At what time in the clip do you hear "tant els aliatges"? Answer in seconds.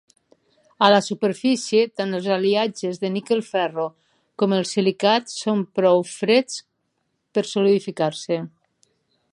1.99-2.97